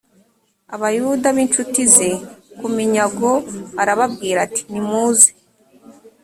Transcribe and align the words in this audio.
abayuda 0.75 1.27
b 1.35 1.37
incuti 1.43 1.81
ze 1.95 2.09
ku 2.57 2.65
minyago 2.75 3.31
arababwira 3.81 4.39
ati 4.47 4.61
nimuze 4.71 5.29